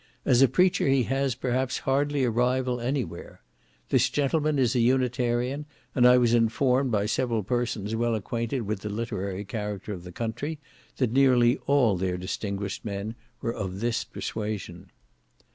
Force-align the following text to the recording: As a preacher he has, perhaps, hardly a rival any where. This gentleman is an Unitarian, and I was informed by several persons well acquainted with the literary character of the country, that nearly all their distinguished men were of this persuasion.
As 0.25 0.41
a 0.41 0.47
preacher 0.47 0.87
he 0.87 1.03
has, 1.03 1.35
perhaps, 1.35 1.77
hardly 1.85 2.23
a 2.23 2.31
rival 2.31 2.81
any 2.81 3.03
where. 3.03 3.43
This 3.89 4.09
gentleman 4.09 4.57
is 4.57 4.73
an 4.73 4.81
Unitarian, 4.81 5.67
and 5.93 6.07
I 6.07 6.17
was 6.17 6.33
informed 6.33 6.89
by 6.89 7.05
several 7.05 7.43
persons 7.43 7.95
well 7.95 8.15
acquainted 8.15 8.61
with 8.63 8.79
the 8.79 8.89
literary 8.89 9.45
character 9.45 9.93
of 9.93 10.03
the 10.03 10.11
country, 10.11 10.57
that 10.97 11.11
nearly 11.13 11.57
all 11.67 11.97
their 11.97 12.17
distinguished 12.17 12.83
men 12.83 13.13
were 13.43 13.53
of 13.53 13.79
this 13.79 14.03
persuasion. 14.03 14.89